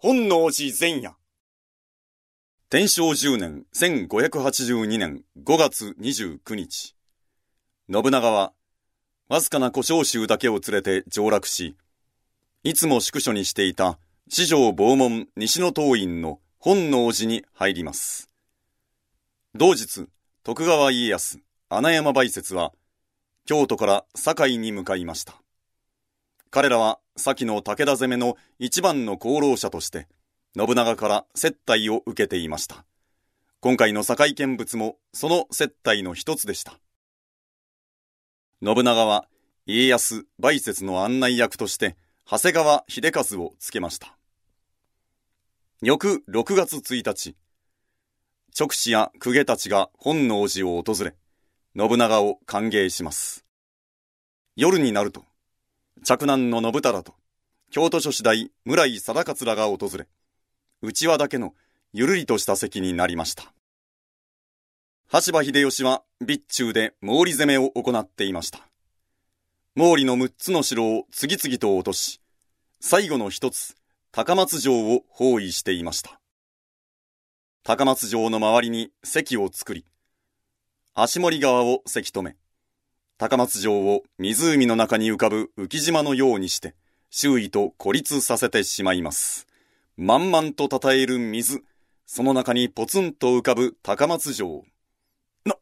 [0.00, 1.16] 本能寺前夜。
[2.70, 6.94] 天正10年1582年5月29日。
[7.92, 8.52] 信長は、
[9.28, 11.76] わずかな小召集だけを連れて上洛し、
[12.62, 13.98] いつも宿所にしていた
[14.28, 18.30] 四条坊門西の東院の本能寺に入ります。
[19.56, 20.06] 同日、
[20.44, 21.40] 徳川家康、
[21.70, 22.70] 穴山梅雪は、
[23.46, 25.42] 京都から堺に向かいました。
[26.50, 30.08] 彼らは先の武田攻めの一番の功労者として、
[30.56, 32.84] 信長から接待を受けていました。
[33.60, 36.78] 今回の堺見物もその接待の一つでした。
[38.62, 39.28] 信長は
[39.66, 44.16] 家康、梅雪の案内役として、長谷川秀和をつけました。
[45.82, 47.36] 翌6月1日、
[48.58, 51.14] 直使や公家たちが本能寺を訪れ、
[51.76, 53.44] 信長を歓迎します。
[54.56, 55.27] 夜になると、
[56.04, 57.14] 嫡男の信太と、
[57.70, 60.06] 京都女子大村井貞勝らが訪れ、
[60.80, 61.54] 内輪だけの
[61.92, 63.52] ゆるりとした席になりました。
[65.10, 68.60] 橋場秀吉は備中で毛利攻めを行っていました。
[69.76, 72.20] 毛利の6つの城を次々と落とし、
[72.80, 73.74] 最後の一つ、
[74.12, 76.20] 高松城を包囲していました。
[77.64, 79.84] 高松城の周りに関を作り、
[80.94, 82.36] 足森川をせき止め、
[83.18, 86.76] 高松城を湖の中に浮かぶ浮島のようにして、
[87.10, 89.48] 周囲と孤立させてしまいます。
[89.96, 91.64] 満々と称える水、
[92.06, 94.62] その中にポツンと浮かぶ高松城。
[95.44, 95.56] な、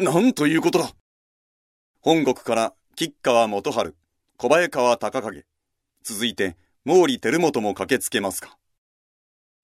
[0.00, 0.90] なんということだ
[2.00, 3.94] 本国から吉川元春、
[4.36, 5.44] 小早川隆景、
[6.02, 8.58] 続いて毛利輝元も駆けつけますか。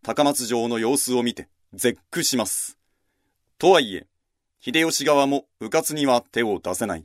[0.05, 2.79] 高松城の様子を見て絶句します。
[3.59, 4.07] とはいえ、
[4.61, 7.05] 秀吉側も迂闊には手を出せない。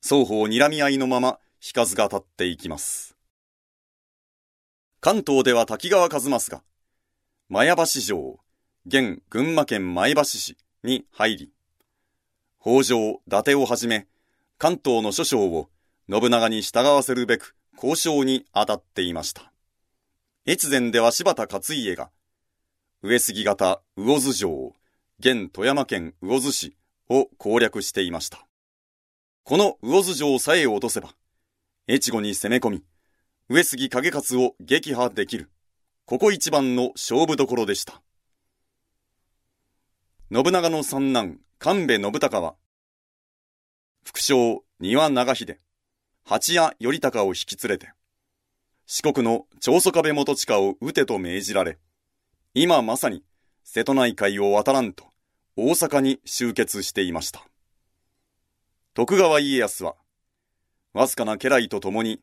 [0.00, 3.16] 双方睨み合いのまま、引かずが立っていきます。
[5.00, 6.62] 関東では滝川一益が、
[7.48, 8.38] 前橋城、
[8.86, 11.52] 現群馬県前橋市に入り、
[12.60, 14.06] 北条、伊達をはじめ、
[14.56, 15.68] 関東の諸将を
[16.10, 19.52] 信長に従わせるべく交渉に当たっていました。
[20.46, 22.10] 越前では柴田勝家が、
[23.02, 24.74] 上杉型魚津城、
[25.20, 26.76] 現富山県魚津市
[27.08, 28.47] を攻略していました。
[29.48, 31.14] この魚津城さえ落とせば、
[31.88, 32.84] 越後に攻め込み、
[33.48, 35.48] 上杉景勝を撃破できる、
[36.04, 38.02] ここ一番の勝負どころでした。
[40.30, 42.56] 信長の三男、神戸信孝は、
[44.04, 45.58] 副将、庭長秀、
[46.26, 47.90] 八谷頼孝を引き連れて、
[48.84, 51.78] 四国の長宗壁元親を撃てと命じられ、
[52.52, 53.24] 今まさに
[53.64, 55.04] 瀬戸内海を渡らんと
[55.56, 57.48] 大阪に集結していました。
[58.98, 59.94] 徳川家康は、
[60.92, 62.20] わずかな家来と共に、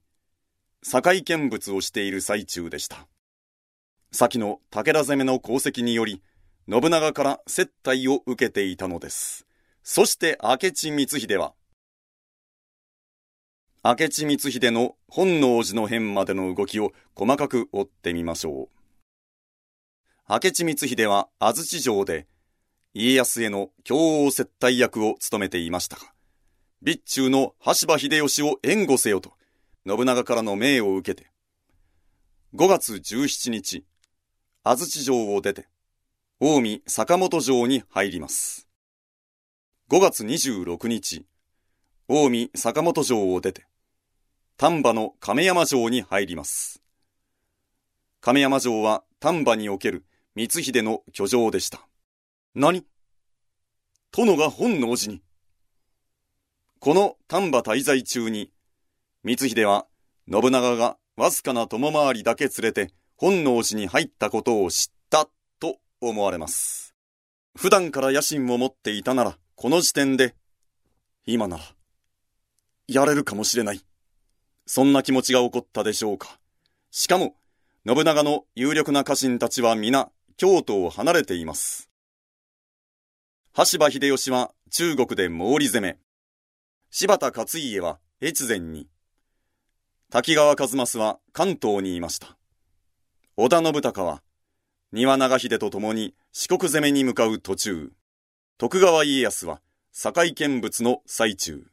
[0.83, 3.07] 堺見物をしている最中でした。
[4.11, 6.21] 先の武田攻めの功績により、
[6.69, 9.47] 信長から接待を受けていたのです。
[9.83, 11.53] そして明智光秀は、
[13.81, 18.69] 明智光秀の本能寺の変までの動きを細かく追ってみましょう。
[20.27, 22.27] 明智光秀は安土城で
[22.93, 26.14] 家康への共王接待役を務めていましたが、
[26.85, 29.33] 備中の橋場秀吉を援護せよと、
[29.87, 31.31] 信長からの命を受けて、
[32.53, 33.83] 5月17日、
[34.63, 35.67] 安土城を出て、
[36.39, 38.67] 近江坂本城に入ります。
[39.89, 41.25] 5月26日、
[42.07, 43.65] 近江坂本城を出て、
[44.55, 46.83] 丹波の亀山城に入ります。
[48.21, 51.87] 亀山城は丹波における光秀の居城でした。
[52.53, 52.85] 何？
[54.11, 55.24] 殿が本能寺に。
[56.85, 58.51] この丹波滞在中に、
[59.25, 59.87] 光秀は
[60.31, 65.27] 信長がわずかな友回りだけ連れて本能寺に入ったことを知った
[65.59, 66.93] と思われます。
[67.57, 70.35] 普段から野心を持っていたなら、この時点で、
[71.25, 71.63] 今なら、
[72.87, 73.81] やれるかもしれない。
[74.67, 76.39] そんな気持ちが起こったでしょうか。
[76.91, 77.33] しかも、
[77.87, 81.89] 信長の有力な家臣たちは皆、京都を離れています。
[83.55, 85.97] 橋場秀吉は中国で毛利攻め、
[86.97, 88.87] 柴田勝家は越前に、
[90.09, 92.37] 滝川一益は関東にいました。
[93.35, 94.23] 織田信孝は、
[94.93, 97.91] 庭長秀と共に四国攻めに向かう途中、
[98.57, 99.59] 徳川家康は
[99.91, 101.67] 堺見物の最中。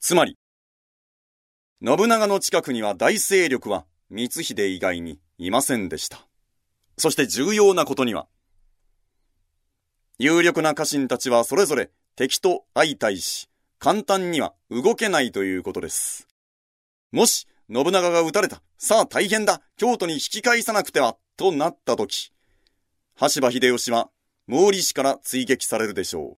[0.00, 0.36] つまり、
[1.80, 6.26] 信長の近くには大勢力は光秀以外にいませんでした。
[6.98, 8.26] そして重要なことには、
[10.18, 13.48] 有力な家臣たちはそれぞれ敵と相対し、
[13.84, 16.26] 簡単には動けないということです。
[17.12, 18.62] もし、信長が撃たれた。
[18.78, 19.60] さあ大変だ。
[19.76, 21.18] 京都に引き返さなくては。
[21.36, 22.32] となったとき、
[23.14, 24.08] 羽柴秀吉は
[24.48, 26.38] 毛利氏から追撃されるでしょ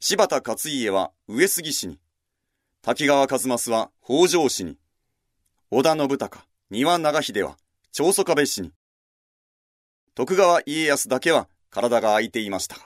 [0.00, 1.98] 柴田勝家は上杉氏に、
[2.82, 4.76] 滝川一益は北条氏に、
[5.70, 7.56] 織田信孝、丹羽長秀は
[7.90, 8.72] 長宗我部氏に、
[10.14, 12.76] 徳川家康だけは体が空いていました、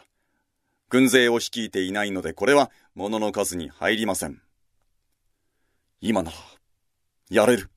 [0.90, 4.40] 軍勢を率いていないのでこれは物の数に入りません。
[6.00, 6.36] 今なら、
[7.30, 7.70] やれる。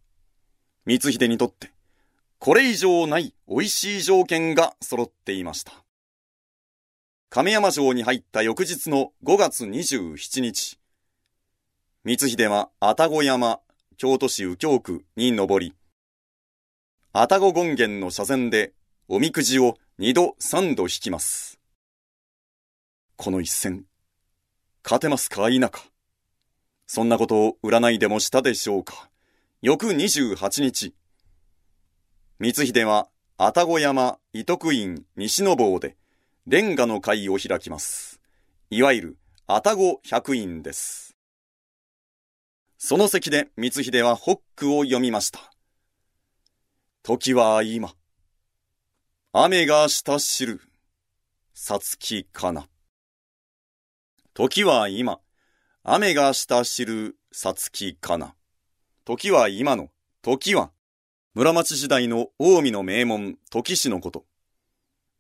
[0.86, 1.72] 光秀にとって、
[2.40, 5.74] これ以上ない美味しい条件が揃っていました。
[7.30, 10.80] 亀山城に入った翌日の5月27日、
[12.04, 13.60] 光秀は愛宕山、
[13.98, 15.74] 京都市右京区に登り、
[17.14, 18.74] 愛宕権現の斜前で
[19.08, 21.61] おみくじを二度三度引きます。
[23.24, 23.86] この一戦、
[24.84, 25.84] 勝てますか否か。
[26.88, 29.12] そんなことを占いでもしたでしょうか。
[29.62, 30.96] 翌28日、
[32.42, 35.98] 光秀は愛宕山伊徳院西の坊で
[36.50, 38.20] 蓮華の会を開きます。
[38.72, 41.16] いわゆる愛宕百院です。
[42.80, 45.52] その席で光秀はホックを読みました。
[47.04, 47.94] 時は今、
[49.32, 50.60] 雨がした知る、
[51.54, 52.66] さつきかな。
[54.34, 55.20] 時は今、
[55.84, 58.34] 雨がした知る、さつきかな。
[59.04, 59.90] 時は今の、
[60.22, 60.72] 時は、
[61.34, 64.24] 村町時代の近江の名門、時氏のこと。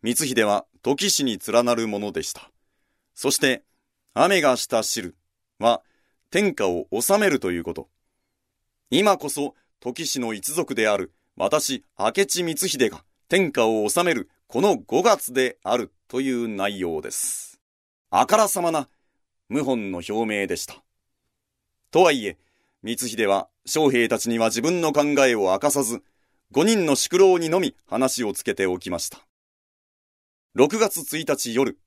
[0.01, 2.51] 光秀は時氏に連なるものでした。
[3.13, 3.65] そして、
[4.13, 5.17] 雨がした知る
[5.59, 5.81] は、
[6.29, 7.89] 天下を治めるということ。
[8.91, 17.59] 今こそ、時氏の一族である、私、明智光秀が天下を治める、この5月であるという内容です。
[18.09, 18.87] あからさまな、
[19.51, 20.81] 謀反の表明でした。
[21.91, 22.37] とはいえ、
[22.85, 26.01] 光秀は将兵たちには自分の考えを明かさず、
[26.53, 29.19] 5人の宿老にのみ話をつけておきました。
[30.55, 31.77] 6月1日夜、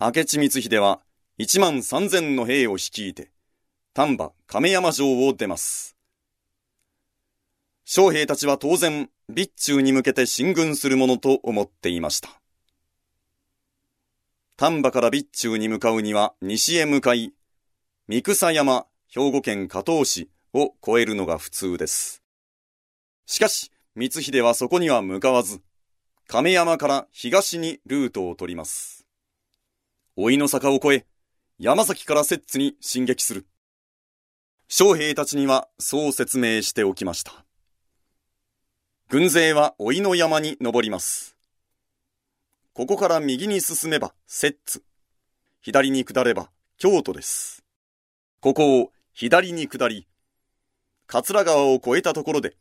[0.00, 1.00] 明智光秀は
[1.38, 3.30] 1万3000の兵を率いて、
[3.94, 5.96] 丹波亀山城を出ます。
[7.84, 12.41] 将兵たちは当然、備中に向けて進軍するものと思っていました。
[14.62, 17.32] 丹波から備中に向かうには西へ向かい、
[18.06, 22.22] 三草山、兵庫県加東市を越えるのが普通です。
[23.26, 25.62] しかし、光秀はそこには向かわず、
[26.28, 29.04] 亀山から東にルートを取ります。
[30.16, 31.06] 老いの坂を越え、
[31.58, 33.48] 山崎から摂津に進撃する。
[34.68, 37.44] 将兵たちにはそう説明しておきました。
[39.08, 41.36] 軍勢は老いの山に登ります。
[42.74, 44.82] ここから右に進めば摂津。
[45.60, 47.62] 左に下れば京都です。
[48.40, 50.08] ここを左に下り、
[51.06, 52.56] 桂川を越えたところで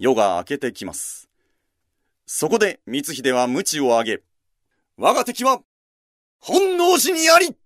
[0.00, 1.28] 夜が明けてきます。
[2.26, 4.22] そこで光秀は鞭を上げ、
[4.96, 5.60] 我が敵は
[6.40, 7.56] 本能寺にあり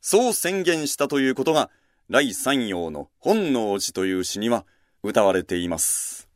[0.00, 1.70] そう宣言したということが、
[2.08, 4.64] 来三陽の本能寺という詩には
[5.02, 6.28] 歌われています。